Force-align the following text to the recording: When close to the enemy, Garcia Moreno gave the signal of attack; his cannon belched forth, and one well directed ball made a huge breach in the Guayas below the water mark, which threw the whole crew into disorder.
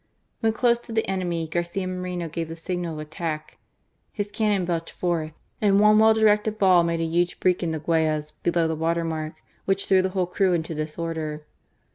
When 0.39 0.51
close 0.51 0.79
to 0.79 0.91
the 0.91 1.07
enemy, 1.07 1.47
Garcia 1.47 1.85
Moreno 1.85 2.27
gave 2.27 2.47
the 2.47 2.55
signal 2.55 2.93
of 2.95 2.99
attack; 3.01 3.59
his 4.11 4.31
cannon 4.31 4.65
belched 4.65 4.89
forth, 4.89 5.35
and 5.61 5.79
one 5.79 5.99
well 5.99 6.15
directed 6.15 6.57
ball 6.57 6.81
made 6.81 7.01
a 7.01 7.05
huge 7.05 7.39
breach 7.39 7.61
in 7.61 7.69
the 7.69 7.77
Guayas 7.77 8.31
below 8.41 8.67
the 8.67 8.75
water 8.75 9.03
mark, 9.03 9.35
which 9.65 9.85
threw 9.85 10.01
the 10.01 10.09
whole 10.09 10.25
crew 10.25 10.53
into 10.53 10.73
disorder. 10.73 11.45